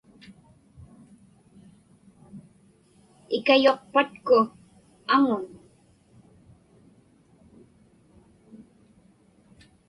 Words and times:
Ikayuqpatku 3.37 4.37
aŋun? 5.13 5.43